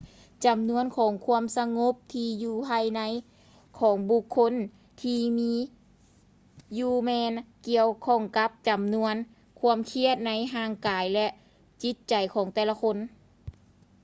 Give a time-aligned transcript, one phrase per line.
[0.43, 3.01] ຈຳນວນຂອງຄວາມສະຫງົບທີ່ຢູ່ພາຍໃນ
[3.79, 4.53] ຂອງບຸກຄົນ
[5.01, 5.53] ທີ່ມີ
[6.77, 7.33] ຢູ່ແມ່ນ
[7.67, 9.15] ກ່ຽວຂ້ອງກັບຈຳນວນ
[9.59, 11.27] ຄວາມຄຽດໃນຮ່າງກາຍ ແລະ
[11.83, 12.97] ຈິດໃຈຂອງແຕ່ລະຄົນ